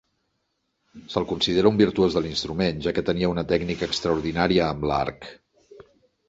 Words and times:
Se'l 1.15 1.27
considera 1.31 1.69
un 1.71 1.77
virtuós 1.81 2.15
de 2.17 2.23
l'instrument, 2.27 2.79
ja 2.87 2.95
que 2.99 3.03
tenia 3.11 3.29
una 3.35 3.45
tècnica 3.53 3.91
extraordinària 3.91 4.65
amb 4.71 4.89
l'arc. 4.93 5.31